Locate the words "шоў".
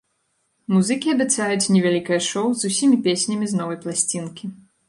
2.31-2.47